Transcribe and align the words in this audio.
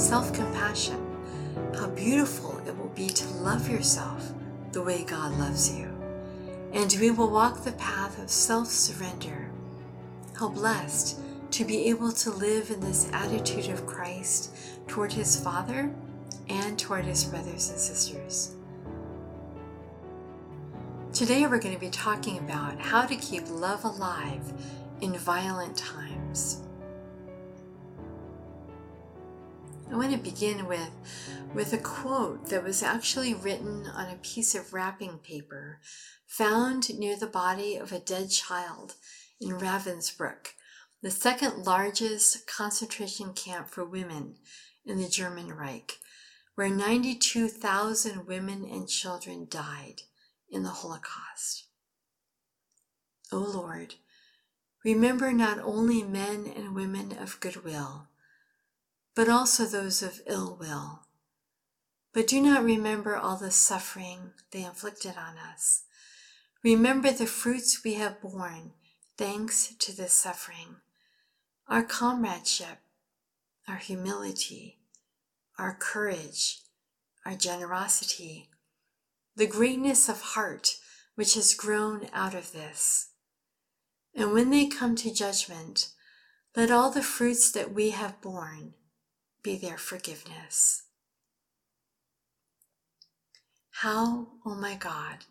self 0.00 0.32
compassion. 0.32 1.06
How 1.74 1.88
beautiful 1.88 2.58
it 2.66 2.76
will 2.76 2.88
be 2.88 3.08
to 3.08 3.28
love 3.34 3.68
yourself 3.68 4.32
the 4.72 4.82
way 4.82 5.04
God 5.04 5.38
loves 5.38 5.76
you. 5.76 5.88
And 6.72 6.96
we 6.98 7.10
will 7.10 7.30
walk 7.30 7.64
the 7.64 7.72
path 7.72 8.18
of 8.20 8.30
self 8.30 8.68
surrender. 8.68 9.50
How 10.38 10.48
blessed 10.48 11.20
to 11.50 11.64
be 11.66 11.90
able 11.90 12.12
to 12.12 12.30
live 12.30 12.70
in 12.70 12.80
this 12.80 13.10
attitude 13.12 13.68
of 13.68 13.84
Christ 13.84 14.56
toward 14.88 15.12
his 15.12 15.38
Father 15.38 15.92
and 16.48 16.78
toward 16.78 17.04
his 17.04 17.24
brothers 17.24 17.68
and 17.68 17.78
sisters. 17.78 18.56
Today, 21.12 21.46
we're 21.46 21.58
going 21.58 21.74
to 21.74 21.80
be 21.80 21.90
talking 21.90 22.38
about 22.38 22.80
how 22.80 23.04
to 23.04 23.16
keep 23.16 23.50
love 23.50 23.84
alive 23.84 24.52
in 25.02 25.12
violent 25.14 25.76
times. 25.76 26.62
I 29.90 29.96
want 29.96 30.12
to 30.12 30.18
begin 30.18 30.66
with, 30.66 30.90
with 31.52 31.72
a 31.72 31.78
quote 31.78 32.48
that 32.50 32.62
was 32.62 32.80
actually 32.80 33.34
written 33.34 33.88
on 33.88 34.08
a 34.08 34.18
piece 34.22 34.54
of 34.54 34.72
wrapping 34.72 35.18
paper 35.18 35.80
found 36.28 36.96
near 36.96 37.16
the 37.16 37.26
body 37.26 37.74
of 37.74 37.90
a 37.90 37.98
dead 37.98 38.30
child 38.30 38.94
in 39.40 39.58
Ravensbrück, 39.58 40.52
the 41.02 41.10
second 41.10 41.64
largest 41.64 42.46
concentration 42.46 43.32
camp 43.32 43.68
for 43.68 43.84
women 43.84 44.36
in 44.86 44.98
the 44.98 45.08
German 45.08 45.52
Reich, 45.52 45.98
where 46.54 46.68
92,000 46.68 48.28
women 48.28 48.64
and 48.70 48.88
children 48.88 49.48
died 49.50 50.02
in 50.48 50.62
the 50.62 50.68
Holocaust. 50.68 51.64
O 53.32 53.38
Lord, 53.38 53.96
remember 54.84 55.32
not 55.32 55.58
only 55.58 56.04
men 56.04 56.46
and 56.54 56.76
women 56.76 57.18
of 57.18 57.40
goodwill, 57.40 58.09
but 59.20 59.28
also 59.28 59.66
those 59.66 60.02
of 60.02 60.22
ill 60.26 60.56
will. 60.58 61.00
But 62.14 62.26
do 62.26 62.40
not 62.40 62.64
remember 62.64 63.14
all 63.14 63.36
the 63.36 63.50
suffering 63.50 64.30
they 64.50 64.64
inflicted 64.64 65.12
on 65.14 65.36
us. 65.36 65.82
Remember 66.64 67.10
the 67.12 67.26
fruits 67.26 67.84
we 67.84 67.96
have 67.96 68.22
borne 68.22 68.72
thanks 69.18 69.74
to 69.78 69.94
this 69.94 70.14
suffering 70.14 70.76
our 71.68 71.82
comradeship, 71.82 72.78
our 73.68 73.76
humility, 73.76 74.78
our 75.58 75.76
courage, 75.78 76.62
our 77.26 77.34
generosity, 77.34 78.48
the 79.36 79.46
greatness 79.46 80.08
of 80.08 80.22
heart 80.32 80.76
which 81.14 81.34
has 81.34 81.52
grown 81.52 82.08
out 82.14 82.34
of 82.34 82.52
this. 82.52 83.10
And 84.14 84.32
when 84.32 84.48
they 84.48 84.66
come 84.66 84.96
to 84.96 85.12
judgment, 85.12 85.90
let 86.56 86.70
all 86.70 86.90
the 86.90 87.02
fruits 87.02 87.52
that 87.52 87.74
we 87.74 87.90
have 87.90 88.22
borne 88.22 88.72
be 89.42 89.56
their 89.56 89.78
forgiveness. 89.78 90.84
How, 93.70 94.28
oh 94.44 94.54
my 94.54 94.74
God, 94.74 95.24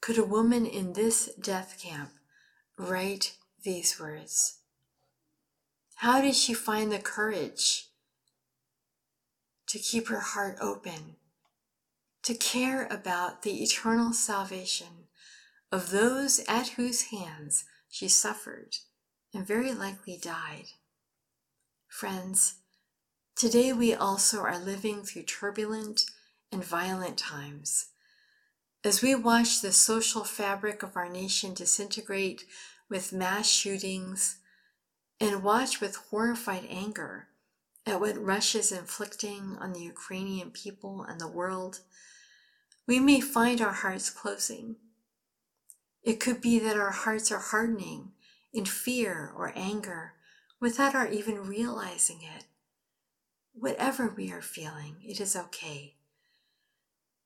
could 0.00 0.16
a 0.16 0.24
woman 0.24 0.64
in 0.64 0.94
this 0.94 1.30
death 1.40 1.78
camp 1.82 2.10
write 2.78 3.36
these 3.62 4.00
words? 4.00 4.60
How 5.96 6.20
did 6.20 6.34
she 6.34 6.54
find 6.54 6.90
the 6.90 6.98
courage 6.98 7.88
to 9.66 9.78
keep 9.78 10.08
her 10.08 10.20
heart 10.20 10.56
open, 10.60 11.16
to 12.22 12.34
care 12.34 12.86
about 12.86 13.42
the 13.42 13.62
eternal 13.62 14.12
salvation 14.12 15.08
of 15.70 15.90
those 15.90 16.40
at 16.48 16.70
whose 16.70 17.10
hands 17.10 17.64
she 17.88 18.08
suffered 18.08 18.76
and 19.34 19.46
very 19.46 19.72
likely 19.72 20.18
died? 20.20 20.66
Friends, 21.88 22.54
Today, 23.34 23.72
we 23.72 23.92
also 23.94 24.40
are 24.40 24.58
living 24.58 25.02
through 25.02 25.22
turbulent 25.22 26.04
and 26.52 26.64
violent 26.64 27.16
times. 27.16 27.86
As 28.84 29.00
we 29.00 29.14
watch 29.14 29.60
the 29.60 29.72
social 29.72 30.24
fabric 30.24 30.82
of 30.82 30.96
our 30.96 31.08
nation 31.08 31.54
disintegrate 31.54 32.44
with 32.88 33.12
mass 33.12 33.48
shootings 33.48 34.38
and 35.18 35.42
watch 35.42 35.80
with 35.80 35.96
horrified 36.10 36.66
anger 36.68 37.28
at 37.86 38.00
what 38.00 38.22
Russia 38.22 38.58
is 38.58 38.70
inflicting 38.70 39.56
on 39.58 39.72
the 39.72 39.80
Ukrainian 39.80 40.50
people 40.50 41.04
and 41.08 41.20
the 41.20 41.28
world, 41.28 41.80
we 42.86 43.00
may 43.00 43.20
find 43.20 43.60
our 43.60 43.72
hearts 43.72 44.10
closing. 44.10 44.76
It 46.02 46.20
could 46.20 46.40
be 46.40 46.58
that 46.58 46.76
our 46.76 46.90
hearts 46.90 47.32
are 47.32 47.38
hardening 47.38 48.12
in 48.52 48.66
fear 48.66 49.32
or 49.36 49.52
anger 49.56 50.14
without 50.60 50.94
our 50.94 51.08
even 51.08 51.46
realizing 51.46 52.20
it. 52.22 52.44
Whatever 53.54 54.12
we 54.16 54.32
are 54.32 54.42
feeling, 54.42 54.96
it 55.02 55.20
is 55.20 55.36
okay. 55.36 55.94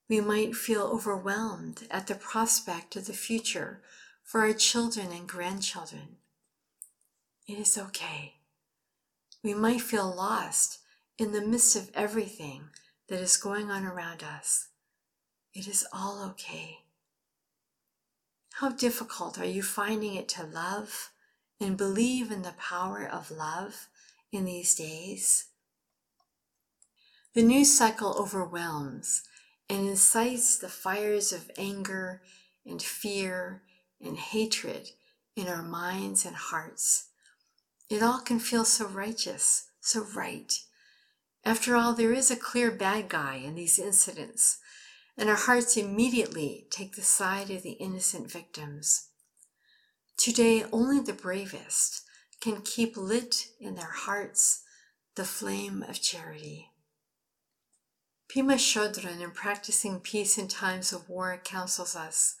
We 0.09 0.21
might 0.21 0.55
feel 0.55 0.83
overwhelmed 0.83 1.87
at 1.89 2.07
the 2.07 2.15
prospect 2.15 2.95
of 2.95 3.07
the 3.07 3.13
future 3.13 3.81
for 4.23 4.41
our 4.41 4.53
children 4.53 5.11
and 5.11 5.27
grandchildren. 5.27 6.17
It 7.47 7.57
is 7.57 7.77
okay. 7.77 8.35
We 9.43 9.53
might 9.53 9.81
feel 9.81 10.13
lost 10.13 10.79
in 11.17 11.31
the 11.31 11.41
midst 11.41 11.75
of 11.75 11.91
everything 11.93 12.69
that 13.07 13.19
is 13.19 13.37
going 13.37 13.71
on 13.71 13.85
around 13.85 14.23
us. 14.23 14.67
It 15.53 15.67
is 15.67 15.87
all 15.93 16.23
okay. 16.31 16.79
How 18.55 18.69
difficult 18.69 19.39
are 19.39 19.45
you 19.45 19.63
finding 19.63 20.15
it 20.15 20.27
to 20.29 20.43
love 20.43 21.11
and 21.59 21.77
believe 21.77 22.31
in 22.31 22.41
the 22.41 22.55
power 22.57 23.07
of 23.07 23.31
love 23.31 23.87
in 24.31 24.45
these 24.45 24.75
days? 24.75 25.47
The 27.37 27.43
news 27.43 27.77
cycle 27.77 28.15
overwhelms 28.17 29.21
and 29.69 29.87
incites 29.87 30.57
the 30.57 30.67
fires 30.67 31.31
of 31.31 31.51
anger 31.55 32.23
and 32.65 32.81
fear 32.81 33.61
and 34.01 34.17
hatred 34.17 34.89
in 35.35 35.47
our 35.47 35.61
minds 35.61 36.25
and 36.25 36.35
hearts. 36.35 37.09
It 37.91 38.01
all 38.01 38.21
can 38.21 38.39
feel 38.39 38.65
so 38.65 38.87
righteous, 38.87 39.69
so 39.79 40.07
right. 40.15 40.51
After 41.45 41.75
all, 41.75 41.93
there 41.93 42.11
is 42.11 42.31
a 42.31 42.35
clear 42.35 42.71
bad 42.71 43.07
guy 43.07 43.35
in 43.35 43.53
these 43.53 43.77
incidents, 43.77 44.57
and 45.15 45.29
our 45.29 45.35
hearts 45.35 45.77
immediately 45.77 46.65
take 46.71 46.95
the 46.95 47.03
side 47.03 47.51
of 47.51 47.61
the 47.61 47.73
innocent 47.73 48.31
victims. 48.31 49.09
Today, 50.17 50.65
only 50.71 51.01
the 51.01 51.13
bravest 51.13 52.01
can 52.41 52.63
keep 52.63 52.97
lit 52.97 53.49
in 53.59 53.75
their 53.75 53.93
hearts 53.93 54.63
the 55.13 55.23
flame 55.23 55.85
of 55.87 56.01
charity. 56.01 56.71
Pema 58.29 58.55
Chodron 58.55 59.21
in 59.21 59.31
Practicing 59.31 59.99
Peace 59.99 60.37
in 60.37 60.47
Times 60.47 60.91
of 60.91 61.07
War 61.09 61.39
counsels 61.43 61.95
us 61.95 62.35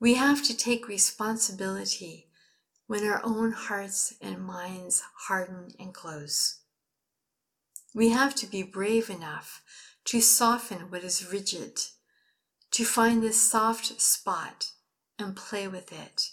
we 0.00 0.14
have 0.14 0.42
to 0.44 0.56
take 0.56 0.88
responsibility 0.88 2.26
when 2.86 3.04
our 3.04 3.20
own 3.22 3.52
hearts 3.52 4.14
and 4.22 4.42
minds 4.42 5.02
harden 5.26 5.68
and 5.78 5.92
close. 5.92 6.60
We 7.94 8.08
have 8.08 8.34
to 8.36 8.46
be 8.46 8.62
brave 8.62 9.10
enough 9.10 9.62
to 10.06 10.22
soften 10.22 10.90
what 10.90 11.04
is 11.04 11.30
rigid, 11.30 11.78
to 12.70 12.84
find 12.84 13.22
this 13.22 13.50
soft 13.50 14.00
spot 14.00 14.70
and 15.18 15.36
play 15.36 15.68
with 15.68 15.92
it. 15.92 16.30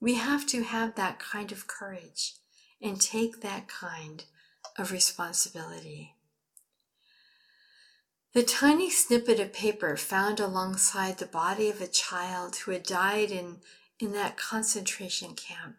We 0.00 0.14
have 0.14 0.46
to 0.46 0.62
have 0.62 0.94
that 0.94 1.18
kind 1.18 1.52
of 1.52 1.66
courage 1.66 2.32
and 2.80 2.98
take 2.98 3.42
that 3.42 3.68
kind 3.68 4.24
of 4.78 4.90
responsibility. 4.90 6.14
The 8.32 8.44
tiny 8.44 8.90
snippet 8.90 9.40
of 9.40 9.52
paper 9.52 9.96
found 9.96 10.38
alongside 10.38 11.18
the 11.18 11.26
body 11.26 11.68
of 11.68 11.80
a 11.80 11.88
child 11.88 12.54
who 12.54 12.70
had 12.70 12.84
died 12.84 13.32
in, 13.32 13.56
in 13.98 14.12
that 14.12 14.36
concentration 14.36 15.34
camp. 15.34 15.74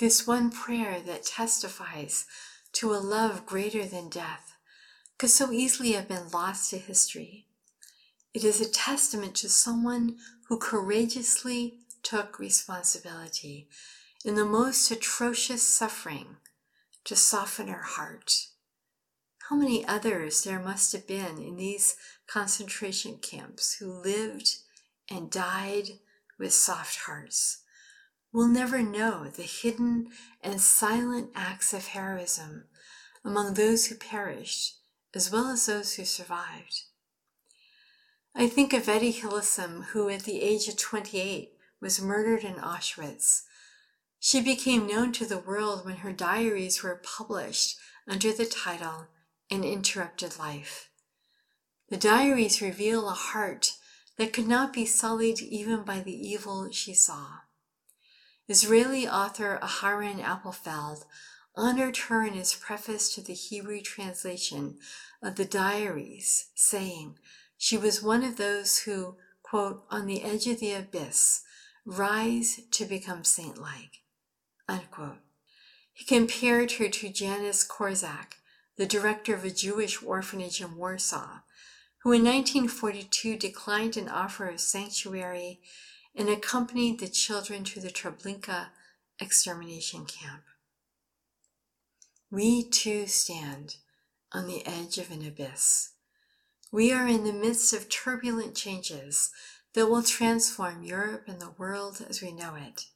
This 0.00 0.26
one 0.26 0.50
prayer 0.50 1.00
that 1.00 1.22
testifies 1.22 2.26
to 2.72 2.92
a 2.92 2.98
love 2.98 3.46
greater 3.46 3.84
than 3.84 4.08
death 4.08 4.56
could 5.18 5.30
so 5.30 5.52
easily 5.52 5.92
have 5.92 6.08
been 6.08 6.28
lost 6.30 6.70
to 6.70 6.78
history. 6.78 7.46
It 8.34 8.42
is 8.42 8.60
a 8.60 8.68
testament 8.68 9.36
to 9.36 9.48
someone 9.48 10.16
who 10.48 10.58
courageously 10.58 11.78
took 12.02 12.40
responsibility 12.40 13.68
in 14.24 14.34
the 14.34 14.44
most 14.44 14.90
atrocious 14.90 15.62
suffering 15.62 16.38
to 17.04 17.14
soften 17.14 17.68
her 17.68 17.82
heart 17.82 18.47
how 19.48 19.56
many 19.56 19.84
others 19.86 20.44
there 20.44 20.58
must 20.58 20.92
have 20.92 21.06
been 21.06 21.38
in 21.38 21.56
these 21.56 21.96
concentration 22.26 23.16
camps 23.16 23.74
who 23.74 23.90
lived 23.90 24.56
and 25.10 25.30
died 25.30 25.88
with 26.38 26.52
soft 26.52 26.98
hearts. 27.06 27.62
We'll 28.30 28.48
never 28.48 28.82
know 28.82 29.24
the 29.24 29.42
hidden 29.42 30.08
and 30.42 30.60
silent 30.60 31.30
acts 31.34 31.72
of 31.72 31.88
heroism 31.88 32.64
among 33.24 33.54
those 33.54 33.86
who 33.86 33.94
perished, 33.94 34.76
as 35.14 35.32
well 35.32 35.48
as 35.48 35.64
those 35.64 35.94
who 35.94 36.04
survived. 36.04 36.82
I 38.34 38.48
think 38.48 38.74
of 38.74 38.86
Etty 38.86 39.12
Hillesum, 39.14 39.86
who 39.86 40.10
at 40.10 40.24
the 40.24 40.42
age 40.42 40.68
of 40.68 40.76
28 40.76 41.52
was 41.80 42.02
murdered 42.02 42.44
in 42.44 42.56
Auschwitz, 42.56 43.44
She 44.20 44.42
became 44.42 44.86
known 44.86 45.12
to 45.12 45.24
the 45.24 45.38
world 45.38 45.86
when 45.86 45.96
her 45.96 46.12
diaries 46.12 46.82
were 46.82 47.00
published 47.02 47.78
under 48.06 48.32
the 48.32 48.46
title 48.46 49.06
An 49.50 49.64
Interrupted 49.64 50.38
Life. 50.38 50.90
The 51.88 51.96
diaries 51.96 52.60
reveal 52.60 53.08
a 53.08 53.12
heart 53.12 53.76
that 54.18 54.34
could 54.34 54.46
not 54.46 54.74
be 54.74 54.84
sullied 54.84 55.40
even 55.40 55.84
by 55.84 56.00
the 56.00 56.12
evil 56.12 56.70
she 56.70 56.92
saw. 56.92 57.38
Israeli 58.46 59.08
author 59.08 59.58
Aharon 59.62 60.22
Appelfeld 60.22 61.04
honored 61.56 61.96
her 61.96 62.26
in 62.26 62.34
his 62.34 62.54
preface 62.54 63.14
to 63.14 63.22
the 63.22 63.32
Hebrew 63.32 63.80
translation 63.80 64.78
of 65.22 65.36
the 65.36 65.46
diaries, 65.46 66.50
saying 66.54 67.18
she 67.56 67.78
was 67.78 68.02
one 68.02 68.24
of 68.24 68.36
those 68.36 68.80
who, 68.80 69.16
quote, 69.42 69.84
on 69.90 70.06
the 70.06 70.24
edge 70.24 70.46
of 70.46 70.60
the 70.60 70.72
abyss, 70.72 71.42
rise 71.86 72.60
to 72.72 72.84
become 72.84 73.24
saint 73.24 73.56
like, 73.56 74.02
unquote. 74.68 75.20
He 75.92 76.04
compared 76.04 76.72
her 76.72 76.88
to 76.88 77.08
Janusz 77.08 77.66
Korczak, 77.66 78.37
the 78.78 78.86
director 78.86 79.34
of 79.34 79.44
a 79.44 79.50
Jewish 79.50 80.02
orphanage 80.02 80.60
in 80.60 80.76
Warsaw, 80.76 81.40
who 82.02 82.12
in 82.12 82.22
1942 82.22 83.36
declined 83.36 83.96
an 83.96 84.08
offer 84.08 84.48
of 84.48 84.60
sanctuary 84.60 85.60
and 86.14 86.28
accompanied 86.28 87.00
the 87.00 87.08
children 87.08 87.64
to 87.64 87.80
the 87.80 87.90
Treblinka 87.90 88.68
extermination 89.20 90.06
camp. 90.06 90.44
We 92.30 92.62
too 92.62 93.08
stand 93.08 93.76
on 94.32 94.46
the 94.46 94.64
edge 94.64 94.98
of 94.98 95.10
an 95.10 95.26
abyss. 95.26 95.90
We 96.70 96.92
are 96.92 97.08
in 97.08 97.24
the 97.24 97.32
midst 97.32 97.72
of 97.72 97.88
turbulent 97.88 98.54
changes 98.54 99.30
that 99.74 99.88
will 99.88 100.02
transform 100.02 100.82
Europe 100.82 101.24
and 101.26 101.40
the 101.40 101.54
world 101.58 102.04
as 102.08 102.22
we 102.22 102.30
know 102.30 102.54
it. 102.54 102.86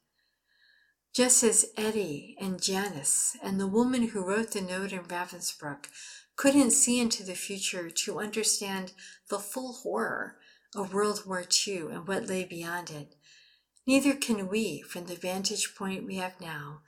Just 1.12 1.42
as 1.42 1.66
Etty 1.76 2.36
and 2.40 2.62
Janusz 2.62 3.36
and 3.42 3.60
the 3.60 3.66
woman 3.66 4.08
who 4.08 4.24
wrote 4.24 4.52
the 4.52 4.62
note 4.62 4.92
in 4.92 5.00
Ravensbrück 5.00 5.88
couldn't 6.36 6.70
see 6.70 7.00
into 7.00 7.22
the 7.22 7.34
future 7.34 7.90
to 7.90 8.18
understand 8.18 8.94
the 9.28 9.38
full 9.38 9.74
horror 9.74 10.38
of 10.74 10.94
World 10.94 11.24
War 11.26 11.44
II 11.66 11.80
and 11.90 12.08
what 12.08 12.28
lay 12.28 12.44
beyond 12.44 12.90
it, 12.90 13.14
neither 13.86 14.14
can 14.14 14.48
we, 14.48 14.80
from 14.80 15.04
the 15.04 15.14
vantage 15.14 15.74
point 15.74 16.06
we 16.06 16.16
have 16.16 16.40
now, 16.40 16.80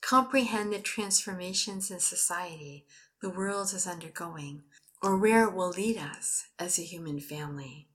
comprehend 0.00 0.72
the 0.72 0.78
transformations 0.78 1.90
in 1.90 2.00
society 2.00 2.86
the 3.20 3.28
world 3.28 3.74
is 3.74 3.86
undergoing 3.86 4.62
or 5.02 5.18
where 5.18 5.44
it 5.44 5.52
will 5.52 5.70
lead 5.70 5.98
us 5.98 6.46
as 6.58 6.78
a 6.78 6.82
human 6.82 7.20
family. 7.20 7.88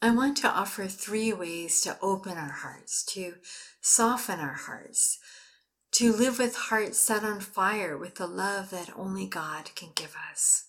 I 0.00 0.10
want 0.10 0.36
to 0.38 0.48
offer 0.48 0.86
three 0.86 1.32
ways 1.32 1.80
to 1.80 1.98
open 2.00 2.38
our 2.38 2.52
hearts, 2.52 3.02
to 3.14 3.34
soften 3.80 4.38
our 4.38 4.54
hearts, 4.54 5.18
to 5.92 6.12
live 6.12 6.38
with 6.38 6.54
hearts 6.54 6.98
set 7.00 7.24
on 7.24 7.40
fire 7.40 7.98
with 7.98 8.14
the 8.14 8.28
love 8.28 8.70
that 8.70 8.96
only 8.96 9.26
God 9.26 9.74
can 9.74 9.90
give 9.96 10.14
us. 10.30 10.66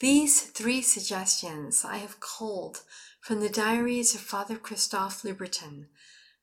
These 0.00 0.42
three 0.42 0.82
suggestions 0.82 1.82
I 1.82 1.96
have 1.96 2.20
culled 2.20 2.82
from 3.22 3.40
the 3.40 3.48
diaries 3.48 4.14
of 4.14 4.20
Father 4.20 4.56
Christophe 4.56 5.22
Lebreton, 5.22 5.86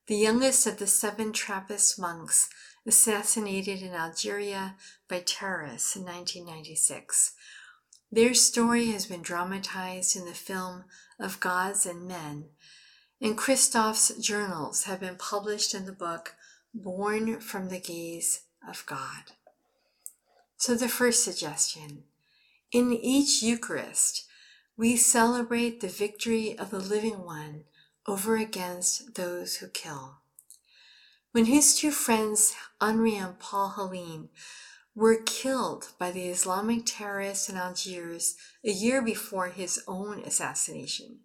the 0.07 0.15
youngest 0.15 0.65
of 0.65 0.77
the 0.77 0.87
seven 0.87 1.31
Trappist 1.31 1.99
monks 1.99 2.49
assassinated 2.87 3.83
in 3.83 3.93
Algeria 3.93 4.75
by 5.07 5.19
terrorists 5.19 5.95
in 5.95 6.03
1996. 6.03 7.33
Their 8.11 8.33
story 8.33 8.87
has 8.91 9.05
been 9.05 9.21
dramatized 9.21 10.15
in 10.15 10.25
the 10.25 10.33
film 10.33 10.85
of 11.19 11.39
Gods 11.39 11.85
and 11.85 12.07
Men, 12.07 12.45
and 13.21 13.37
Christophe's 13.37 14.15
journals 14.19 14.85
have 14.85 15.01
been 15.01 15.17
published 15.17 15.73
in 15.73 15.85
the 15.85 15.91
book 15.91 16.35
Born 16.73 17.39
from 17.41 17.69
the 17.69 17.79
Gaze 17.79 18.43
of 18.67 18.85
God. 18.85 19.31
So, 20.55 20.75
the 20.75 20.87
first 20.87 21.23
suggestion 21.23 22.03
in 22.71 22.93
each 22.93 23.41
Eucharist, 23.41 24.25
we 24.77 24.95
celebrate 24.95 25.79
the 25.79 25.87
victory 25.87 26.57
of 26.57 26.69
the 26.69 26.79
living 26.79 27.25
one 27.25 27.63
over 28.07 28.37
against 28.37 29.15
those 29.15 29.57
who 29.57 29.67
kill. 29.67 30.19
When 31.31 31.45
his 31.45 31.75
two 31.75 31.91
friends, 31.91 32.55
Henri 32.79 33.15
and 33.15 33.37
Paul 33.37 33.69
Helene, 33.75 34.29
were 34.97 35.21
killed 35.23 35.89
by 35.99 36.09
the 36.09 36.27
Islamic 36.27 36.81
terrorists 36.83 37.49
in 37.49 37.55
Algiers 37.55 38.35
a 38.65 38.71
year 38.71 38.99
before 38.99 39.49
his 39.49 39.83
own 39.87 40.23
assassination, 40.23 41.19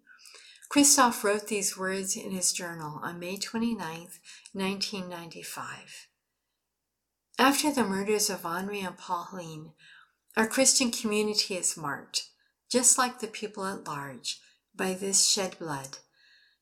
Christophe 0.69 1.23
wrote 1.23 1.47
these 1.47 1.75
words 1.75 2.15
in 2.15 2.29
his 2.29 2.53
journal 2.53 2.99
on 3.01 3.19
May 3.19 3.35
29, 3.35 3.79
1995. 4.53 6.07
After 7.39 7.71
the 7.73 7.83
murders 7.83 8.29
of 8.29 8.45
Henri 8.45 8.81
and 8.81 8.95
Paul 8.95 9.29
Helene, 9.31 9.71
our 10.37 10.45
Christian 10.45 10.91
community 10.91 11.55
is 11.55 11.75
marked, 11.75 12.29
just 12.71 12.99
like 12.99 13.19
the 13.19 13.27
people 13.27 13.65
at 13.65 13.87
large, 13.87 14.39
by 14.75 14.93
this 14.93 15.27
shed 15.27 15.57
blood 15.57 15.97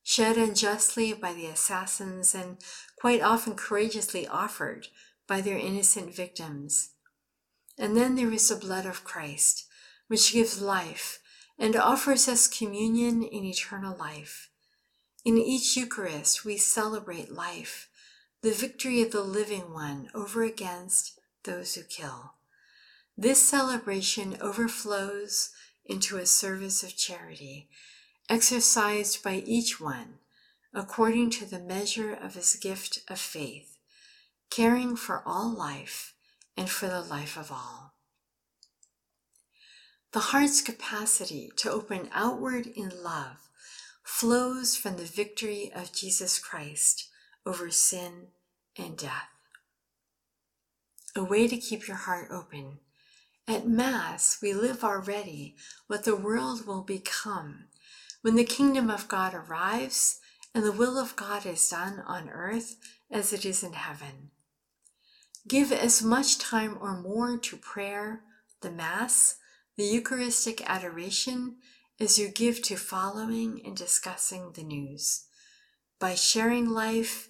shed 0.03 0.37
unjustly 0.37 1.13
by 1.13 1.33
the 1.33 1.45
assassins 1.45 2.33
and 2.33 2.57
quite 2.97 3.21
often 3.21 3.55
courageously 3.55 4.27
offered 4.27 4.87
by 5.27 5.41
their 5.41 5.57
innocent 5.57 6.15
victims. 6.15 6.91
And 7.81 7.97
then 7.97 8.13
there 8.13 8.31
is 8.31 8.47
the 8.47 8.55
blood 8.55 8.85
of 8.85 9.03
Christ, 9.03 9.65
which 10.07 10.33
gives 10.33 10.61
life 10.61 11.17
and 11.57 11.75
offers 11.75 12.27
us 12.27 12.47
communion 12.47 13.23
in 13.23 13.43
eternal 13.43 13.97
life. 13.97 14.51
In 15.25 15.35
each 15.39 15.75
Eucharist, 15.75 16.45
we 16.45 16.57
celebrate 16.57 17.31
life, 17.31 17.89
the 18.43 18.51
victory 18.51 19.01
of 19.01 19.11
the 19.11 19.23
living 19.23 19.73
one 19.73 20.11
over 20.13 20.43
against 20.43 21.19
those 21.43 21.73
who 21.73 21.81
kill. 21.81 22.35
This 23.17 23.41
celebration 23.41 24.37
overflows 24.39 25.49
into 25.83 26.17
a 26.17 26.27
service 26.27 26.83
of 26.83 26.95
charity 26.95 27.67
exercised 28.29 29.23
by 29.23 29.37
each 29.47 29.81
one 29.81 30.19
according 30.71 31.31
to 31.31 31.45
the 31.45 31.59
measure 31.59 32.13
of 32.13 32.35
his 32.35 32.55
gift 32.57 32.99
of 33.09 33.17
faith, 33.19 33.79
caring 34.51 34.95
for 34.95 35.23
all 35.25 35.49
life 35.49 36.10
and 36.57 36.69
for 36.69 36.87
the 36.87 37.01
life 37.01 37.37
of 37.37 37.51
all. 37.51 37.93
The 40.13 40.19
heart's 40.19 40.61
capacity 40.61 41.51
to 41.57 41.71
open 41.71 42.09
outward 42.13 42.67
in 42.67 42.91
love 43.01 43.49
flows 44.03 44.75
from 44.75 44.97
the 44.97 45.03
victory 45.03 45.71
of 45.73 45.93
Jesus 45.93 46.37
Christ 46.37 47.09
over 47.45 47.71
sin 47.71 48.27
and 48.77 48.97
death. 48.97 49.29
A 51.15 51.23
way 51.23 51.47
to 51.47 51.57
keep 51.57 51.87
your 51.87 51.97
heart 51.97 52.27
open. 52.29 52.79
At 53.47 53.67
Mass, 53.67 54.39
we 54.41 54.53
live 54.53 54.83
already 54.83 55.55
what 55.87 56.03
the 56.03 56.15
world 56.15 56.67
will 56.67 56.83
become 56.83 57.65
when 58.21 58.35
the 58.35 58.43
kingdom 58.43 58.89
of 58.89 59.07
God 59.07 59.33
arrives 59.33 60.19
and 60.53 60.63
the 60.63 60.71
will 60.71 60.97
of 60.97 61.15
God 61.15 61.45
is 61.45 61.69
done 61.69 62.03
on 62.05 62.29
earth 62.29 62.75
as 63.09 63.33
it 63.33 63.45
is 63.45 63.63
in 63.63 63.73
heaven. 63.73 64.30
Give 65.47 65.71
as 65.71 66.03
much 66.03 66.37
time 66.37 66.77
or 66.79 67.01
more 67.01 67.37
to 67.37 67.57
prayer, 67.57 68.21
the 68.61 68.71
Mass, 68.71 69.37
the 69.75 69.83
Eucharistic 69.83 70.67
adoration 70.69 71.57
as 71.99 72.19
you 72.19 72.29
give 72.29 72.61
to 72.63 72.75
following 72.75 73.61
and 73.65 73.75
discussing 73.75 74.51
the 74.53 74.63
news. 74.63 75.25
By 75.99 76.15
sharing 76.15 76.69
life, 76.69 77.29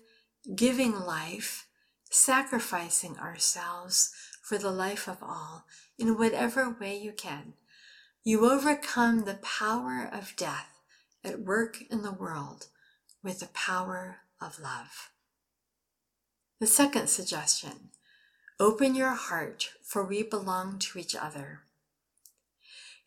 giving 0.55 0.99
life, 0.99 1.67
sacrificing 2.09 3.17
ourselves 3.17 4.11
for 4.41 4.57
the 4.57 4.71
life 4.71 5.07
of 5.07 5.17
all 5.21 5.65
in 5.97 6.17
whatever 6.17 6.75
way 6.79 6.97
you 6.97 7.13
can, 7.13 7.53
you 8.23 8.49
overcome 8.49 9.23
the 9.23 9.39
power 9.41 10.09
of 10.11 10.35
death 10.35 10.81
at 11.23 11.39
work 11.39 11.81
in 11.89 12.01
the 12.01 12.11
world 12.11 12.67
with 13.23 13.39
the 13.39 13.47
power 13.47 14.17
of 14.41 14.59
love. 14.59 15.11
The 16.59 16.67
second 16.67 17.07
suggestion 17.07 17.89
open 18.61 18.93
your 18.93 19.15
heart, 19.15 19.71
for 19.81 20.03
we 20.03 20.21
belong 20.21 20.77
to 20.77 20.99
each 20.99 21.15
other. 21.15 21.61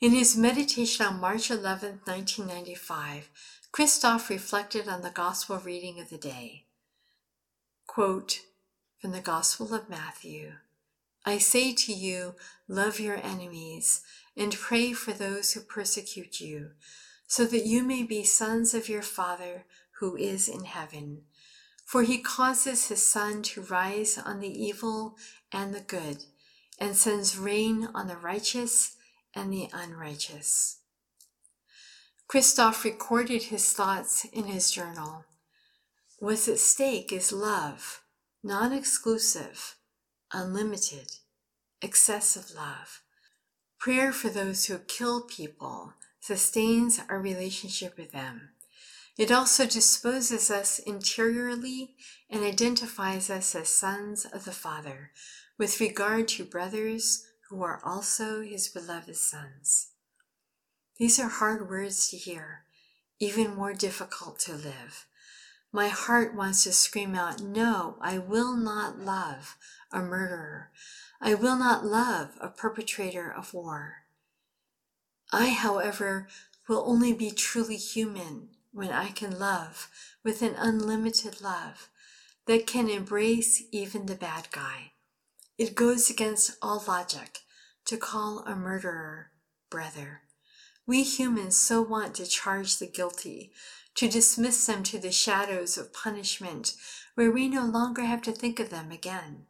In 0.01 0.11
his 0.11 0.37
meditation 0.37 1.07
on 1.07 1.21
March 1.21 1.49
11, 1.49 2.01
1995, 2.05 3.31
Christophe 3.71 4.31
reflected 4.31 4.89
on 4.89 5.03
the 5.03 5.11
gospel 5.11 5.59
reading 5.59 6.01
of 6.01 6.11
the 6.11 6.19
day. 6.19 6.65
Quote 7.87 8.41
from 9.01 9.13
the 9.13 9.21
Gospel 9.21 9.73
of 9.73 9.89
Matthew 9.89 10.55
I 11.25 11.39
say 11.39 11.73
to 11.73 11.93
you, 11.93 12.35
love 12.67 12.99
your 12.99 13.17
enemies 13.17 14.03
and 14.37 14.53
pray 14.53 14.93
for 14.93 15.13
those 15.13 15.53
who 15.53 15.61
persecute 15.61 16.41
you 16.41 16.73
so 17.29 17.47
that 17.47 17.65
you 17.65 17.85
may 17.85 18.03
be 18.03 18.25
sons 18.25 18.75
of 18.75 18.89
your 18.89 19.03
Father 19.03 19.65
who 20.01 20.17
is 20.17 20.49
in 20.49 20.65
heaven. 20.65 21.23
For 21.85 22.03
he 22.03 22.19
causes 22.19 22.89
his 22.89 23.05
sun 23.05 23.43
to 23.43 23.61
rise 23.61 24.19
on 24.19 24.41
the 24.41 24.49
evil 24.49 25.17
and 25.53 25.75
the 25.75 25.81
good, 25.81 26.25
and 26.79 26.97
sends 26.97 27.39
rain 27.39 27.89
on 27.95 28.09
the 28.09 28.17
righteous 28.17 28.97
and 29.35 29.53
the 29.53 29.69
unrighteous. 29.73 30.79
Christophe 32.27 32.85
recorded 32.85 33.45
his 33.45 33.73
thoughts 33.73 34.25
in 34.25 34.45
his 34.45 34.71
journal. 34.71 35.25
What's 36.19 36.49
at 36.49 36.59
stake 36.59 37.13
is 37.13 37.33
love, 37.33 38.01
non 38.43 38.73
exclusive, 38.73 39.77
unlimited, 40.33 41.13
excessive 41.83 42.51
love. 42.57 43.03
Prayer 43.79 44.13
for 44.13 44.31
those 44.31 44.65
who 44.65 44.79
kill 44.79 45.21
people 45.21 45.93
sustains 46.21 46.99
our 47.11 47.21
relationship 47.21 47.99
with 47.99 48.13
them. 48.13 48.54
It 49.17 49.31
also 49.31 49.65
disposes 49.65 50.51
us 50.51 50.81
interiorly 50.81 51.95
and 52.29 52.43
identifies 52.43 53.31
us 53.31 53.55
as 53.55 53.69
sons 53.69 54.25
of 54.25 54.45
the 54.45 54.53
Father 54.53 55.13
with 55.57 55.81
regard 55.81 56.27
to 56.29 56.45
brothers 56.45 57.25
who 57.49 57.63
are 57.63 57.81
also 57.85 58.41
his 58.41 58.67
beloved 58.69 59.15
sons. 59.15 59.91
These 60.99 61.21
are 61.21 61.29
hard 61.29 61.69
words 61.69 62.09
to 62.11 62.17
hear, 62.17 62.65
even 63.21 63.55
more 63.55 63.73
difficult 63.73 64.41
to 64.41 64.55
live. 64.55 65.07
My 65.73 65.89
heart 65.89 66.35
wants 66.35 66.65
to 66.65 66.73
scream 66.73 67.15
out, 67.15 67.41
No, 67.41 67.97
I 68.01 68.19
will 68.19 68.57
not 68.57 68.99
love 68.99 69.57
a 69.93 70.01
murderer. 70.01 70.71
I 71.21 71.35
will 71.35 71.57
not 71.57 71.85
love 71.85 72.31
a 72.41 72.49
perpetrator 72.49 73.33
of 73.33 73.55
war. 73.55 74.05
I, 75.33 75.51
however, 75.51 76.29
will 76.69 76.83
only 76.87 77.13
be 77.13 77.31
truly 77.31 77.77
human 77.77 78.51
when 78.75 78.91
I 78.91 79.11
can 79.11 79.39
love 79.39 79.89
with 80.25 80.43
an 80.43 80.55
unlimited 80.59 81.41
love 81.41 81.89
that 82.47 82.67
can 82.67 82.91
embrace 82.91 83.63
even 83.73 84.07
the 84.07 84.17
bad 84.17 84.49
guy. 84.51 84.93
It 85.57 85.77
goes 85.77 86.11
against 86.11 86.59
all 86.61 86.83
logic 86.87 87.39
to 87.87 87.97
call 87.97 88.41
a 88.41 88.57
murderer 88.57 89.31
brother. 89.71 90.23
We 90.87 91.05
humans 91.05 91.57
so 91.57 91.81
want 91.81 92.17
to 92.17 92.27
charge 92.27 92.79
the 92.79 92.87
guilty, 92.87 93.53
to 93.95 94.09
dismiss 94.09 94.67
them 94.67 94.83
to 94.83 94.99
the 94.99 95.13
shadows 95.13 95.79
of 95.79 95.93
punishment 95.93 96.75
where 97.15 97.31
we 97.31 97.49
no 97.49 97.65
longer 97.65 98.03
have 98.03 98.23
to 98.23 98.33
think 98.33 98.59
of 98.59 98.71
them 98.71 98.91
again. 98.91 99.47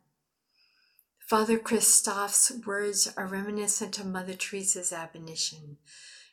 Father 1.19 1.59
Christophe's 1.59 2.53
words 2.67 3.11
are 3.17 3.27
reminiscent 3.27 3.99
of 3.99 4.07
Mother 4.07 4.35
Teresa's 4.35 4.93
admonition. 4.93 5.79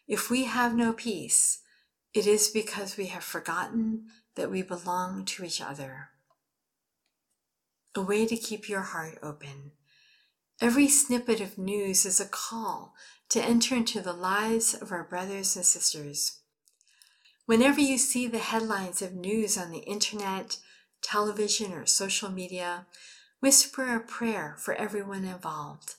If 0.09 0.29
we 0.29 0.43
have 0.43 0.75
no 0.75 0.91
peace, 0.91 1.59
it 2.13 2.27
is 2.27 2.49
because 2.49 2.97
we 2.97 3.07
have 3.07 3.23
forgotten 3.23 4.07
that 4.35 4.51
we 4.51 4.61
belong 4.61 5.25
to 5.25 5.43
each 5.43 5.61
other. 5.61 6.09
A 7.95 8.01
way 8.01 8.25
to 8.25 8.37
keep 8.37 8.69
your 8.69 8.81
heart 8.81 9.17
open. 9.21 9.71
Every 10.59 10.87
snippet 10.87 11.41
of 11.41 11.57
news 11.57 12.05
is 12.05 12.19
a 12.19 12.25
call 12.25 12.93
to 13.29 13.41
enter 13.41 13.75
into 13.75 14.01
the 14.01 14.13
lives 14.13 14.73
of 14.73 14.91
our 14.91 15.03
brothers 15.03 15.55
and 15.55 15.65
sisters. 15.65 16.39
Whenever 17.45 17.81
you 17.81 17.97
see 17.97 18.27
the 18.27 18.39
headlines 18.39 19.01
of 19.01 19.13
news 19.13 19.57
on 19.57 19.71
the 19.71 19.79
internet, 19.79 20.57
television, 21.01 21.73
or 21.73 21.85
social 21.85 22.29
media, 22.29 22.85
whisper 23.39 23.95
a 23.95 23.99
prayer 23.99 24.55
for 24.57 24.73
everyone 24.75 25.25
involved. 25.25 25.95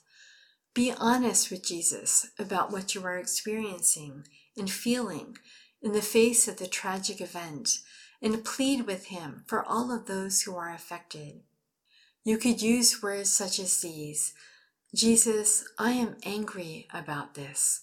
Be 0.73 0.91
honest 0.97 1.51
with 1.51 1.63
Jesus 1.63 2.31
about 2.39 2.71
what 2.71 2.95
you 2.95 3.03
are 3.03 3.17
experiencing 3.17 4.25
and 4.57 4.71
feeling 4.71 5.37
in 5.83 5.91
the 5.91 6.01
face 6.01 6.47
of 6.47 6.57
the 6.57 6.67
tragic 6.67 7.19
event 7.19 7.79
and 8.21 8.45
plead 8.45 8.87
with 8.87 9.07
him 9.07 9.43
for 9.45 9.63
all 9.63 9.91
of 9.91 10.05
those 10.05 10.41
who 10.41 10.55
are 10.55 10.73
affected. 10.73 11.41
You 12.23 12.37
could 12.37 12.61
use 12.61 13.03
words 13.03 13.29
such 13.31 13.59
as 13.59 13.81
these 13.81 14.33
Jesus, 14.95 15.65
I 15.79 15.91
am 15.91 16.17
angry 16.23 16.87
about 16.93 17.33
this. 17.33 17.81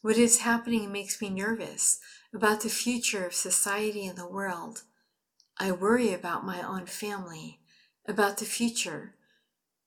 What 0.00 0.16
is 0.16 0.38
happening 0.38 0.90
makes 0.90 1.20
me 1.20 1.28
nervous 1.28 2.00
about 2.34 2.62
the 2.62 2.70
future 2.70 3.26
of 3.26 3.34
society 3.34 4.06
and 4.06 4.16
the 4.16 4.26
world. 4.26 4.82
I 5.58 5.72
worry 5.72 6.14
about 6.14 6.46
my 6.46 6.62
own 6.62 6.86
family, 6.86 7.60
about 8.08 8.38
the 8.38 8.46
future. 8.46 9.14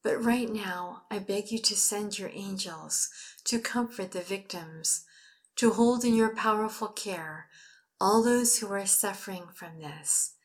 But 0.04 0.24
right 0.24 0.50
now, 0.50 1.04
I 1.10 1.20
beg 1.20 1.52
you 1.52 1.60
to 1.60 1.76
send 1.76 2.20
your 2.20 2.30
angels 2.34 3.10
to 3.46 3.60
comfort 3.60 4.12
the 4.12 4.22
victims, 4.22 5.06
to 5.58 5.72
hold 5.74 6.06
in 6.06 6.16
your 6.16 6.36
powerful 6.36 6.88
care 6.88 7.49
all 8.02 8.24
those 8.24 8.60
who 8.60 8.72
are 8.72 8.86
suffering 8.86 9.44
from 9.54 9.80
this. 9.80 10.36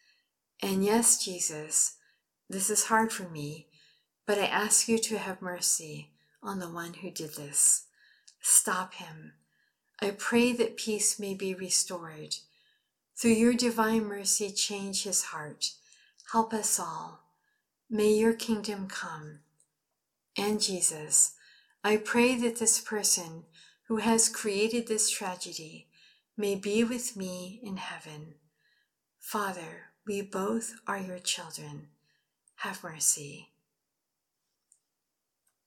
And 0.63 0.85
yes, 0.85 1.25
Jesus, 1.25 1.97
this 2.49 2.71
is 2.71 2.85
hard 2.85 3.13
for 3.13 3.29
me, 3.29 3.69
but 4.27 4.39
I 4.39 4.47
ask 4.47 4.89
you 4.89 4.99
to 4.99 5.19
have 5.19 5.43
mercy 5.43 6.11
on 6.43 6.59
the 6.59 6.69
one 6.69 6.95
who 6.95 7.11
did 7.11 7.35
this. 7.35 7.85
Stop 8.41 8.95
him. 8.95 9.35
I 10.01 10.11
pray 10.11 10.53
that 10.53 10.77
peace 10.77 11.19
may 11.19 11.35
be 11.35 11.55
restored. 11.55 12.37
Through 13.17 13.33
your 13.33 13.55
divine 13.55 14.05
mercy, 14.05 14.51
change 14.51 15.05
his 15.05 15.25
heart. 15.25 15.71
Help 16.33 16.53
us 16.53 16.81
all. 16.81 17.21
May 17.89 18.13
your 18.13 18.33
kingdom 18.33 18.89
come. 18.89 19.41
And 20.37 20.61
Jesus, 20.61 21.35
I 21.85 21.97
pray 21.97 22.35
that 22.37 22.59
this 22.59 22.81
person 22.81 23.45
who 23.87 23.99
has 23.99 24.29
created 24.29 24.89
this 24.89 25.09
tragedy 25.09 25.87
may 26.37 26.55
be 26.55 26.83
with 26.83 27.17
me 27.17 27.61
in 27.63 27.77
heaven. 27.77 28.35
Father, 29.21 29.91
we 30.07 30.21
both 30.21 30.75
are 30.87 30.99
your 30.99 31.19
children. 31.19 31.89
Have 32.57 32.83
mercy. 32.83 33.51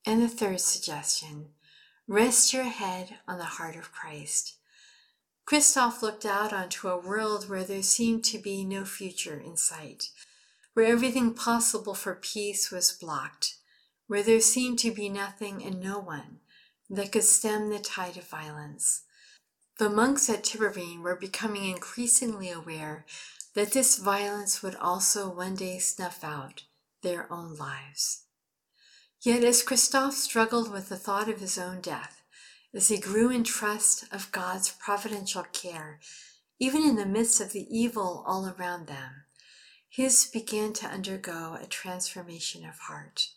And 0.06 0.22
the 0.22 0.28
third 0.28 0.62
suggestion 0.62 1.50
rest 2.08 2.54
your 2.54 2.64
head 2.64 3.16
on 3.28 3.38
the 3.38 3.44
heart 3.44 3.76
of 3.76 3.92
Christ. 3.92 4.56
Christophe 5.46 6.02
looked 6.02 6.26
out 6.26 6.54
onto 6.54 6.88
a 6.88 7.00
world 7.00 7.50
where 7.50 7.64
there 7.64 7.82
seemed 7.82 8.24
to 8.26 8.38
be 8.38 8.64
no 8.64 8.86
future 8.86 9.40
in 9.40 9.58
sight, 9.58 10.10
where 10.74 10.86
everything 10.86 11.34
possible 11.34 11.94
for 11.94 12.16
peace 12.16 12.72
was 12.72 12.92
blocked, 12.92 13.56
where 14.08 14.24
there 14.24 14.42
seemed 14.42 14.80
to 14.80 14.92
be 14.92 15.10
nothing 15.10 15.64
and 15.64 15.82
no 15.82 16.00
one 16.00 16.40
that 16.90 17.12
could 17.12 17.24
stem 17.24 17.70
the 17.70 17.80
tide 17.80 18.18
of 18.18 18.26
violence. 18.26 19.04
The 19.78 19.90
monks 19.92 20.28
at 20.28 20.44
Tibhirine 20.44 21.04
were 21.04 21.16
becoming 21.16 21.70
increasingly 21.70 22.50
aware 22.50 23.06
that 23.54 23.74
this 23.74 24.00
violence 24.00 24.64
would 24.64 24.74
also 24.76 25.30
one 25.30 25.54
day 25.54 25.78
snuff 25.78 26.24
out 26.24 26.64
their 27.04 27.32
own 27.32 27.54
lives. 27.54 28.24
Yet 29.22 29.44
as 29.44 29.62
Christophe 29.62 30.16
struggled 30.16 30.72
with 30.72 30.90
the 30.90 30.98
thought 30.98 31.30
of 31.30 31.42
his 31.42 31.60
own 31.60 31.82
death, 31.82 32.24
as 32.74 32.88
he 32.88 32.98
grew 32.98 33.30
in 33.30 33.44
trust 33.44 34.06
of 34.12 34.32
God's 34.32 34.72
providential 34.72 35.44
care, 35.44 36.00
even 36.58 36.82
in 36.82 36.96
the 36.96 37.06
midst 37.06 37.40
of 37.40 37.52
the 37.52 37.68
evil 37.70 38.24
all 38.26 38.48
around 38.48 38.88
them, 38.88 39.26
his 39.88 40.26
began 40.26 40.74
to 40.74 40.88
undergo 40.88 41.56
a 41.62 41.68
transformation 41.68 42.66
of 42.66 42.80
heart, 42.80 43.30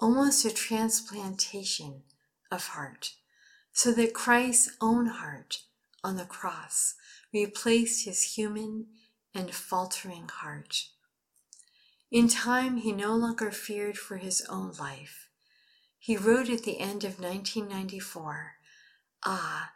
almost 0.00 0.44
a 0.44 0.52
transplantation 0.52 2.02
of 2.50 2.66
heart, 2.66 3.14
so 3.72 3.92
that 3.92 4.12
Christ's 4.12 4.76
own 4.80 5.06
heart 5.06 5.62
on 6.02 6.16
the 6.16 6.24
cross 6.24 6.94
replaced 7.32 8.04
his 8.04 8.34
human 8.34 8.86
and 9.34 9.54
faltering 9.54 10.28
heart. 10.28 10.88
In 12.10 12.28
time, 12.28 12.78
he 12.78 12.92
no 12.92 13.14
longer 13.14 13.50
feared 13.50 13.98
for 13.98 14.16
his 14.16 14.44
own 14.48 14.72
life. 14.78 15.28
He 15.98 16.16
wrote 16.16 16.48
at 16.48 16.62
the 16.62 16.80
end 16.80 17.04
of 17.04 17.20
1994 17.20 18.54
Ah, 19.24 19.72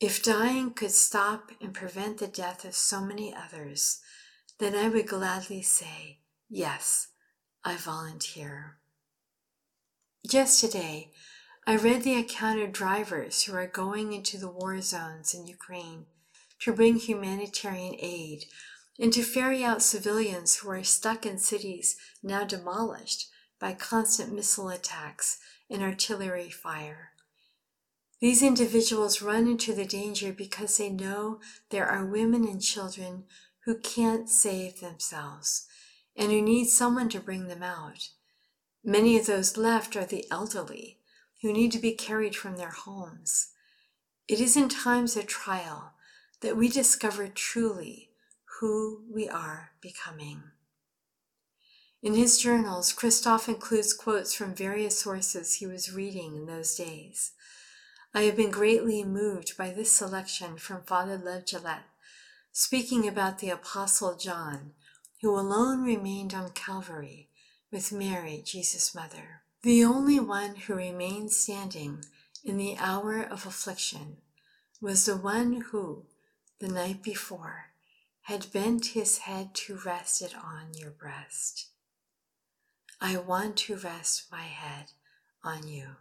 if 0.00 0.22
dying 0.22 0.72
could 0.74 0.90
stop 0.90 1.52
and 1.60 1.72
prevent 1.72 2.18
the 2.18 2.26
death 2.26 2.64
of 2.64 2.74
so 2.74 3.00
many 3.00 3.34
others, 3.34 4.00
then 4.58 4.74
I 4.74 4.88
would 4.88 5.08
gladly 5.08 5.62
say, 5.62 6.18
Yes, 6.50 7.08
I 7.64 7.76
volunteer. 7.76 8.78
Just 10.26 10.60
today, 10.60 11.12
I 11.66 11.76
read 11.76 12.02
the 12.02 12.18
account 12.18 12.60
of 12.60 12.72
drivers 12.72 13.44
who 13.44 13.54
are 13.54 13.66
going 13.66 14.12
into 14.12 14.36
the 14.36 14.50
war 14.50 14.78
zones 14.82 15.32
in 15.32 15.46
Ukraine 15.46 16.04
to 16.60 16.74
bring 16.74 16.96
humanitarian 16.96 17.94
aid 17.98 18.44
and 18.98 19.10
to 19.14 19.22
ferry 19.22 19.64
out 19.64 19.82
civilians 19.82 20.56
who 20.56 20.68
are 20.68 20.84
stuck 20.84 21.24
in 21.24 21.38
cities 21.38 21.96
now 22.22 22.44
demolished 22.44 23.30
by 23.58 23.72
constant 23.72 24.34
missile 24.34 24.68
attacks 24.68 25.38
and 25.70 25.82
artillery 25.82 26.50
fire. 26.50 27.12
These 28.20 28.42
individuals 28.42 29.22
run 29.22 29.48
into 29.48 29.72
the 29.72 29.86
danger 29.86 30.34
because 30.34 30.76
they 30.76 30.90
know 30.90 31.40
there 31.70 31.86
are 31.86 32.04
women 32.04 32.44
and 32.44 32.60
children 32.60 33.24
who 33.64 33.78
can't 33.78 34.28
save 34.28 34.80
themselves 34.80 35.66
and 36.14 36.30
who 36.30 36.42
need 36.42 36.66
someone 36.66 37.08
to 37.08 37.20
bring 37.20 37.48
them 37.48 37.62
out. 37.62 38.10
Many 38.84 39.18
of 39.18 39.24
those 39.24 39.56
left 39.56 39.96
are 39.96 40.04
the 40.04 40.26
elderly 40.30 40.98
who 41.44 41.52
need 41.52 41.70
to 41.70 41.78
be 41.78 41.92
carried 41.92 42.34
from 42.34 42.56
their 42.56 42.70
homes. 42.70 43.48
It 44.26 44.40
is 44.40 44.56
in 44.56 44.70
times 44.70 45.14
of 45.14 45.26
trial 45.26 45.92
that 46.40 46.56
we 46.56 46.70
discover 46.70 47.28
truly 47.28 48.08
who 48.58 49.02
we 49.12 49.28
are 49.28 49.72
becoming. 49.82 50.42
In 52.02 52.14
his 52.14 52.38
journals, 52.38 52.94
Christophe 52.94 53.46
includes 53.46 53.92
quotes 53.92 54.32
from 54.32 54.54
various 54.54 54.98
sources 54.98 55.56
he 55.56 55.66
was 55.66 55.92
reading 55.92 56.34
in 56.34 56.46
those 56.46 56.74
days. 56.76 57.32
I 58.14 58.22
have 58.22 58.36
been 58.36 58.50
greatly 58.50 59.04
moved 59.04 59.58
by 59.58 59.70
this 59.70 59.92
selection 59.92 60.56
from 60.56 60.80
Father 60.84 61.18
Lev 61.18 61.44
Gillet, 61.44 61.84
speaking 62.52 63.06
about 63.06 63.40
the 63.40 63.50
Apostle 63.50 64.16
John, 64.16 64.72
who 65.20 65.38
alone 65.38 65.82
remained 65.82 66.32
on 66.32 66.52
Calvary 66.52 67.28
with 67.70 67.92
Mary, 67.92 68.42
Jesus' 68.42 68.94
mother, 68.94 69.43
the 69.64 69.82
only 69.82 70.20
one 70.20 70.54
who 70.54 70.74
remained 70.74 71.32
standing 71.32 72.04
in 72.44 72.58
the 72.58 72.76
hour 72.76 73.22
of 73.22 73.46
affliction 73.46 74.18
was 74.78 75.06
the 75.06 75.16
one 75.16 75.62
who, 75.70 76.04
the 76.60 76.68
night 76.68 77.02
before, 77.02 77.70
had 78.24 78.52
bent 78.52 78.88
his 78.88 79.18
head 79.18 79.54
to 79.54 79.80
rest 79.82 80.20
it 80.20 80.34
on 80.36 80.74
your 80.74 80.90
breast. 80.90 81.68
I 83.00 83.16
want 83.16 83.56
to 83.56 83.76
rest 83.76 84.30
my 84.30 84.42
head 84.42 84.92
on 85.42 85.66
you. 85.66 85.96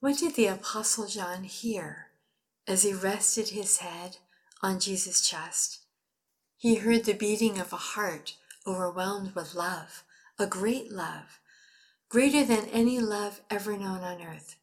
What 0.00 0.18
did 0.18 0.34
the 0.34 0.46
Apostle 0.46 1.06
John 1.06 1.44
hear 1.44 2.08
as 2.66 2.82
he 2.82 2.92
rested 2.92 3.50
his 3.50 3.76
head 3.76 4.16
on 4.64 4.80
Jesus' 4.80 5.20
chest? 5.20 5.78
He 6.56 6.74
heard 6.74 7.04
the 7.04 7.12
beating 7.12 7.60
of 7.60 7.72
a 7.72 7.76
heart 7.76 8.34
overwhelmed 8.66 9.36
with 9.36 9.54
love, 9.54 10.02
a 10.40 10.46
great 10.46 10.90
love, 10.90 11.38
greater 12.08 12.42
than 12.42 12.64
any 12.66 12.98
love 12.98 13.42
ever 13.50 13.76
known 13.76 14.00
on 14.00 14.22
earth. 14.22 14.56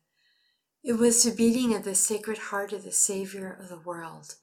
It 0.84 0.94
was 0.94 1.24
the 1.24 1.32
beating 1.32 1.76
of 1.76 1.84
the 1.84 1.96
sacred 1.96 2.38
heart 2.38 2.74
of 2.74 2.84
the 2.84 2.92
Savior 2.92 3.56
of 3.60 3.70
the 3.70 3.78
world, 3.78 4.36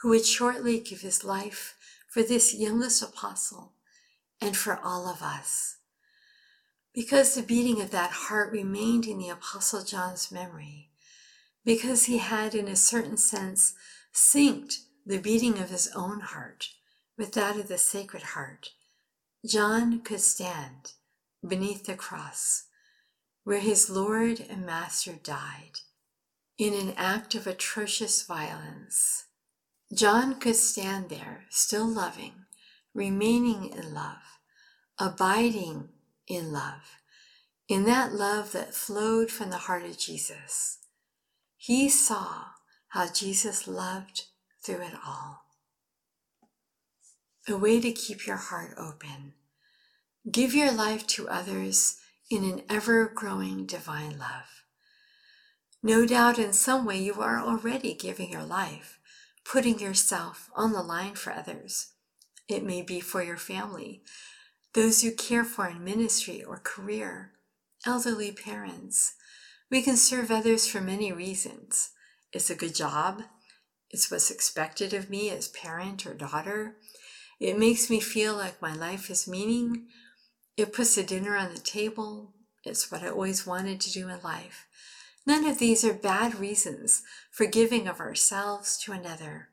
who 0.00 0.10
would 0.10 0.24
shortly 0.24 0.80
give 0.80 1.00
his 1.00 1.24
life 1.24 1.76
for 2.08 2.22
this 2.22 2.54
youngest 2.54 3.02
apostle 3.02 3.72
and 4.40 4.56
for 4.56 4.78
all 4.82 5.08
of 5.08 5.20
us. 5.20 5.76
Because 6.94 7.34
the 7.34 7.42
beating 7.42 7.82
of 7.82 7.90
that 7.90 8.10
heart 8.10 8.50
remained 8.50 9.06
in 9.06 9.18
the 9.18 9.28
Apostle 9.28 9.84
John's 9.84 10.32
memory, 10.32 10.90
because 11.64 12.06
he 12.06 12.18
had, 12.18 12.54
in 12.54 12.66
a 12.66 12.76
certain 12.76 13.16
sense, 13.16 13.74
synced 14.12 14.84
the 15.04 15.18
beating 15.18 15.58
of 15.58 15.70
his 15.70 15.90
own 15.94 16.20
heart 16.20 16.70
with 17.16 17.32
that 17.32 17.56
of 17.56 17.68
the 17.68 17.78
Sacred 17.78 18.22
Heart, 18.22 18.70
John 19.44 20.00
could 20.00 20.20
stand 20.20 20.92
beneath 21.46 21.84
the 21.84 21.94
cross 21.94 22.64
where 23.44 23.60
his 23.60 23.88
Lord 23.88 24.44
and 24.50 24.66
Master 24.66 25.14
died 25.22 25.80
in 26.58 26.74
an 26.74 26.92
act 26.98 27.34
of 27.34 27.46
atrocious 27.46 28.22
violence. 28.22 29.24
John 29.94 30.38
could 30.38 30.56
stand 30.56 31.08
there, 31.08 31.44
still 31.48 31.86
loving, 31.86 32.44
remaining 32.92 33.70
in 33.70 33.94
love, 33.94 34.38
abiding 34.98 35.88
in 36.26 36.52
love, 36.52 36.98
in 37.68 37.84
that 37.84 38.12
love 38.12 38.52
that 38.52 38.74
flowed 38.74 39.30
from 39.30 39.48
the 39.48 39.56
heart 39.56 39.84
of 39.84 39.96
Jesus. 39.96 40.80
He 41.56 41.88
saw 41.88 42.48
how 42.88 43.10
Jesus 43.10 43.66
loved 43.66 44.24
through 44.62 44.82
it 44.82 44.94
all. 45.06 45.44
A 47.48 47.56
way 47.56 47.80
to 47.80 47.92
keep 47.92 48.26
your 48.26 48.36
heart 48.36 48.74
open. 48.76 49.32
Give 50.30 50.52
your 50.54 50.72
life 50.72 51.06
to 51.08 51.28
others 51.28 51.96
in 52.28 52.44
an 52.44 52.62
ever 52.68 53.06
growing 53.06 53.66
divine 53.66 54.18
love. 54.18 54.64
No 55.82 56.04
doubt 56.04 56.38
in 56.38 56.52
some 56.52 56.84
way 56.84 56.98
you 56.98 57.14
are 57.22 57.40
already 57.40 57.94
giving 57.94 58.30
your 58.30 58.42
life, 58.42 58.98
putting 59.44 59.78
yourself 59.78 60.50
on 60.56 60.72
the 60.72 60.82
line 60.82 61.14
for 61.14 61.32
others. 61.32 61.92
It 62.48 62.64
may 62.64 62.82
be 62.82 63.00
for 63.00 63.22
your 63.22 63.36
family, 63.36 64.02
those 64.74 65.04
you 65.04 65.12
care 65.12 65.44
for 65.44 65.68
in 65.68 65.84
ministry 65.84 66.42
or 66.42 66.60
career, 66.62 67.32
elderly 67.86 68.32
parents. 68.32 69.14
We 69.70 69.82
can 69.82 69.96
serve 69.96 70.30
others 70.30 70.66
for 70.66 70.80
many 70.80 71.12
reasons. 71.12 71.90
It's 72.32 72.50
a 72.50 72.56
good 72.56 72.74
job. 72.74 73.22
It's 73.90 74.10
what's 74.10 74.30
expected 74.30 74.92
of 74.92 75.08
me 75.08 75.30
as 75.30 75.48
parent 75.48 76.04
or 76.06 76.12
daughter. 76.12 76.76
It 77.40 77.58
makes 77.58 77.88
me 77.88 78.00
feel 78.00 78.34
like 78.34 78.60
my 78.60 78.74
life 78.74 79.08
has 79.08 79.28
meaning. 79.28 79.86
It 80.58 80.72
puts 80.72 80.98
a 80.98 81.04
dinner 81.04 81.36
on 81.36 81.54
the 81.54 81.60
table. 81.60 82.32
It's 82.64 82.90
what 82.90 83.04
I 83.04 83.10
always 83.10 83.46
wanted 83.46 83.80
to 83.80 83.92
do 83.92 84.08
in 84.08 84.20
life. 84.24 84.66
None 85.24 85.46
of 85.46 85.60
these 85.60 85.84
are 85.84 85.94
bad 85.94 86.34
reasons 86.34 87.04
for 87.30 87.46
giving 87.46 87.86
of 87.86 88.00
ourselves 88.00 88.76
to 88.78 88.90
another. 88.90 89.50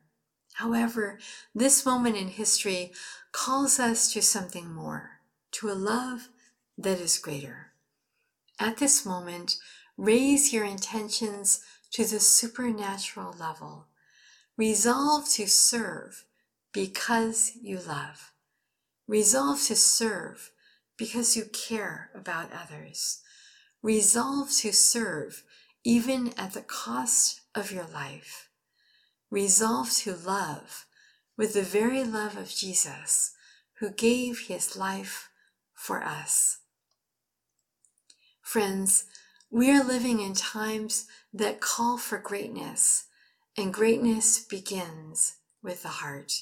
However, 0.54 1.20
this 1.54 1.86
moment 1.86 2.16
in 2.16 2.26
history 2.26 2.92
calls 3.30 3.78
us 3.78 4.12
to 4.14 4.20
something 4.20 4.74
more, 4.74 5.20
to 5.52 5.70
a 5.70 5.74
love 5.74 6.28
that 6.76 6.98
is 6.98 7.18
greater. 7.18 7.72
At 8.58 8.78
this 8.78 9.06
moment, 9.06 9.58
raise 9.96 10.52
your 10.52 10.64
intentions 10.64 11.60
to 11.92 12.04
the 12.04 12.18
supernatural 12.18 13.32
level. 13.38 13.86
Resolve 14.56 15.28
to 15.34 15.46
serve 15.46 16.24
because 16.72 17.52
you 17.62 17.78
love. 17.78 18.32
Resolve 19.06 19.62
to 19.66 19.76
serve 19.76 20.50
because 20.96 21.36
you 21.36 21.44
care 21.44 22.10
about 22.14 22.50
others. 22.52 23.20
Resolve 23.82 24.50
to 24.58 24.72
serve 24.72 25.42
even 25.84 26.32
at 26.36 26.52
the 26.52 26.62
cost 26.62 27.42
of 27.54 27.70
your 27.70 27.86
life. 27.92 28.48
Resolve 29.30 29.90
to 29.90 30.14
love 30.14 30.86
with 31.36 31.54
the 31.54 31.62
very 31.62 32.02
love 32.02 32.36
of 32.36 32.48
Jesus 32.48 33.34
who 33.78 33.90
gave 33.90 34.46
his 34.48 34.76
life 34.76 35.28
for 35.74 36.02
us. 36.02 36.58
Friends, 38.40 39.04
we 39.50 39.70
are 39.70 39.84
living 39.84 40.20
in 40.20 40.34
times 40.34 41.06
that 41.32 41.60
call 41.60 41.98
for 41.98 42.18
greatness, 42.18 43.04
and 43.56 43.72
greatness 43.72 44.38
begins 44.38 45.36
with 45.62 45.82
the 45.82 45.88
heart. 45.88 46.32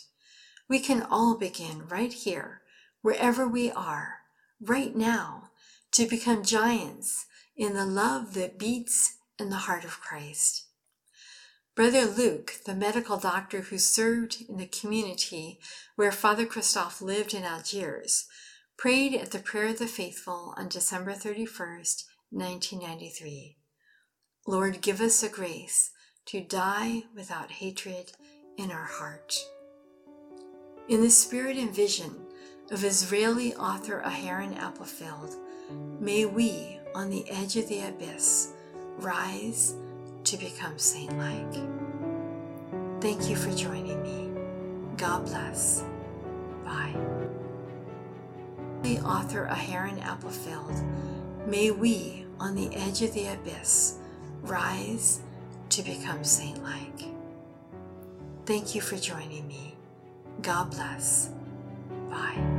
We 0.68 0.80
can 0.80 1.02
all 1.02 1.36
begin 1.36 1.86
right 1.88 2.12
here, 2.12 2.62
wherever 3.02 3.46
we 3.46 3.70
are, 3.70 4.20
right 4.68 4.94
now, 4.94 5.50
to 5.92 6.06
become 6.06 6.42
giants 6.42 7.26
in 7.56 7.74
the 7.74 7.86
love 7.86 8.34
that 8.34 8.58
beats 8.58 9.16
in 9.38 9.50
the 9.50 9.56
heart 9.56 9.84
of 9.84 10.00
Christ. 10.00 10.66
Brother 11.74 12.04
Luke, 12.04 12.60
the 12.66 12.74
medical 12.74 13.16
doctor 13.16 13.62
who 13.62 13.78
served 13.78 14.44
in 14.48 14.58
the 14.58 14.66
community 14.66 15.58
where 15.96 16.12
Father 16.12 16.46
Christophe 16.46 17.02
lived 17.02 17.34
in 17.34 17.42
Algiers, 17.42 18.26
prayed 18.76 19.14
at 19.14 19.32
the 19.32 19.40
Prayer 19.40 19.68
of 19.68 19.78
the 19.78 19.88
Faithful 19.88 20.54
on 20.56 20.68
December 20.68 21.12
31st, 21.12 22.04
1993. 22.30 23.56
Lord, 24.46 24.80
give 24.80 25.00
us 25.00 25.22
a 25.22 25.28
grace 25.28 25.90
to 26.26 26.40
die 26.40 27.04
without 27.14 27.50
hatred 27.50 28.12
in 28.56 28.70
our 28.70 28.84
heart. 28.84 29.36
In 30.88 31.00
the 31.00 31.10
spirit 31.10 31.56
and 31.56 31.74
vision 31.74 32.23
of 32.70 32.84
Israeli 32.84 33.54
author 33.54 34.02
Aharon 34.04 34.56
Appelfeld, 34.58 35.36
may 36.00 36.24
we, 36.24 36.78
on 36.94 37.10
the 37.10 37.28
edge 37.30 37.56
of 37.56 37.68
the 37.68 37.80
abyss, 37.82 38.52
rise 38.98 39.74
to 40.24 40.36
become 40.36 40.78
saint 40.78 41.16
like. 41.18 41.54
Thank 43.00 43.28
you 43.28 43.36
for 43.36 43.52
joining 43.52 44.02
me. 44.02 44.30
God 44.96 45.26
bless. 45.26 45.84
Bye. 46.64 46.96
The 48.82 48.98
author 49.00 49.48
Aharon 49.50 50.00
Appelfeld, 50.02 51.46
may 51.46 51.70
we, 51.70 52.26
on 52.40 52.54
the 52.54 52.74
edge 52.74 53.02
of 53.02 53.12
the 53.12 53.26
abyss, 53.26 53.98
rise 54.42 55.20
to 55.70 55.82
become 55.82 56.24
saint 56.24 56.62
like. 56.62 57.10
Thank 58.46 58.74
you 58.74 58.80
for 58.80 58.96
joining 58.96 59.46
me. 59.48 59.74
God 60.42 60.70
bless. 60.70 61.30
Bye. 62.10 62.53